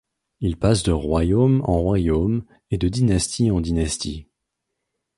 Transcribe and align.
Il 0.39 0.57
passe 0.57 0.81
de 0.81 0.91
royaume 0.91 1.61
en 1.63 1.77
royaume 1.79 2.43
et 2.71 2.79
de 2.79 2.87
dynastie 2.87 3.51
en 3.51 3.61
dynastie. 3.61 4.25